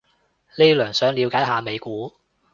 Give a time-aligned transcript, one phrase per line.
[0.57, 2.11] 呢輪想了解下美股